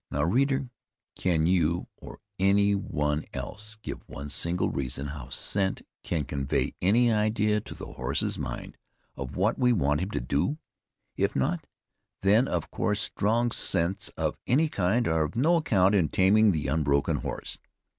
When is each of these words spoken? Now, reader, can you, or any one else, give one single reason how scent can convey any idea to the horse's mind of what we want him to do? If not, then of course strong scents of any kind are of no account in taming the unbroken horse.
Now, 0.09 0.23
reader, 0.23 0.67
can 1.15 1.45
you, 1.45 1.85
or 1.95 2.21
any 2.39 2.73
one 2.73 3.23
else, 3.35 3.75
give 3.83 4.01
one 4.09 4.31
single 4.31 4.71
reason 4.71 5.05
how 5.09 5.29
scent 5.29 5.83
can 6.01 6.23
convey 6.23 6.73
any 6.81 7.13
idea 7.13 7.61
to 7.61 7.75
the 7.75 7.85
horse's 7.85 8.39
mind 8.39 8.77
of 9.15 9.35
what 9.35 9.59
we 9.59 9.71
want 9.71 9.99
him 10.01 10.09
to 10.09 10.19
do? 10.19 10.57
If 11.17 11.35
not, 11.35 11.67
then 12.23 12.47
of 12.47 12.71
course 12.71 12.99
strong 12.99 13.51
scents 13.51 14.09
of 14.17 14.39
any 14.47 14.69
kind 14.69 15.07
are 15.07 15.21
of 15.21 15.35
no 15.35 15.57
account 15.57 15.93
in 15.93 16.09
taming 16.09 16.51
the 16.51 16.65
unbroken 16.65 17.17
horse. 17.17 17.59